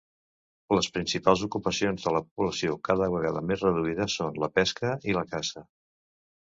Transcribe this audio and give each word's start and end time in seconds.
Les 0.75 0.87
principals 0.95 1.43
ocupacions 1.47 2.07
de 2.07 2.15
la 2.15 2.23
població, 2.29 2.79
cada 2.91 3.11
vegada 3.19 3.45
més 3.53 3.69
reduïda, 3.69 4.11
són 4.17 4.43
la 4.47 4.53
pesca 4.59 4.99
i 5.13 5.19
la 5.23 5.29
caça. 5.37 5.69